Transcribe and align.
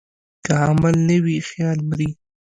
که 0.43 0.51
عمل 0.67 0.95
نه 1.09 1.17
وي، 1.23 1.37
خیال 1.49 1.79
مري. 1.89 2.09